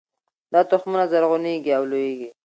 دا 0.53 0.61
تخمونه 0.69 1.05
زرغونیږي 1.11 1.71
او 1.77 1.83
لوییږي 1.91 2.27